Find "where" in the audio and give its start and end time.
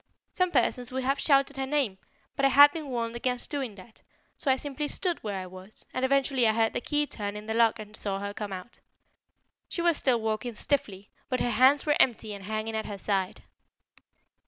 5.21-5.37